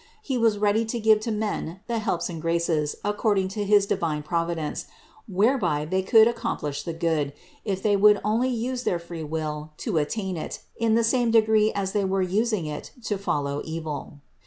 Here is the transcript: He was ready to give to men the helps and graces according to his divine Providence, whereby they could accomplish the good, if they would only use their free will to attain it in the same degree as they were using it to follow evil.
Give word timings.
He 0.23 0.35
was 0.35 0.57
ready 0.57 0.83
to 0.83 0.99
give 0.99 1.19
to 1.19 1.31
men 1.31 1.81
the 1.85 1.99
helps 1.99 2.27
and 2.27 2.41
graces 2.41 2.95
according 3.05 3.49
to 3.49 3.63
his 3.63 3.85
divine 3.85 4.23
Providence, 4.23 4.87
whereby 5.27 5.85
they 5.85 6.01
could 6.01 6.27
accomplish 6.27 6.81
the 6.81 6.93
good, 6.93 7.33
if 7.65 7.83
they 7.83 7.95
would 7.95 8.19
only 8.23 8.49
use 8.49 8.81
their 8.81 8.97
free 8.97 9.23
will 9.23 9.73
to 9.77 9.99
attain 9.99 10.37
it 10.37 10.61
in 10.75 10.95
the 10.95 11.03
same 11.03 11.29
degree 11.29 11.71
as 11.73 11.91
they 11.91 12.03
were 12.03 12.23
using 12.23 12.65
it 12.65 12.89
to 13.03 13.17
follow 13.19 13.61
evil. 13.63 14.21